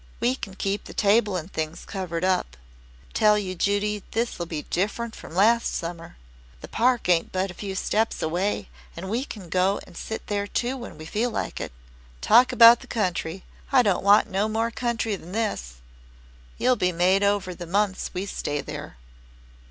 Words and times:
We 0.19 0.33
can 0.33 0.55
keep 0.55 0.85
the 0.85 0.95
table 0.95 1.35
and 1.37 1.53
things 1.53 1.85
covered 1.85 2.23
up. 2.25 2.57
Tell 3.13 3.37
you, 3.37 3.53
Judy, 3.53 4.01
this'll 4.13 4.47
be 4.47 4.63
different 4.63 5.15
from 5.15 5.35
last 5.35 5.75
summer. 5.75 6.17
The 6.61 6.67
Park 6.67 7.07
ain't 7.07 7.31
but 7.31 7.51
a 7.51 7.53
few 7.53 7.75
steps 7.75 8.23
away 8.23 8.67
an' 8.97 9.09
we 9.09 9.25
can 9.25 9.47
go 9.47 9.79
and 9.85 9.95
sit 9.95 10.25
there 10.25 10.47
too 10.47 10.75
when 10.75 10.97
we 10.97 11.05
feel 11.05 11.29
like 11.29 11.61
it. 11.61 11.71
Talk 12.19 12.51
about 12.51 12.79
the 12.79 12.87
country 12.87 13.43
I 13.71 13.83
don't 13.83 14.01
want 14.03 14.27
no 14.27 14.49
more 14.49 14.71
country 14.71 15.15
than 15.15 15.33
this 15.33 15.59
is. 15.59 15.73
You'll 16.57 16.75
be 16.77 16.91
made 16.91 17.21
over 17.21 17.53
the 17.53 17.67
months 17.67 18.09
we 18.11 18.25
stay 18.25 18.63
here." 18.63 18.95